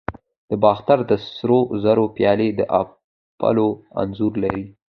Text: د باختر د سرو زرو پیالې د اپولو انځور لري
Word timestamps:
د 0.49 0.51
باختر 0.63 0.99
د 1.09 1.11
سرو 1.33 1.59
زرو 1.83 2.05
پیالې 2.15 2.49
د 2.55 2.61
اپولو 2.79 3.67
انځور 4.01 4.33
لري 4.43 4.65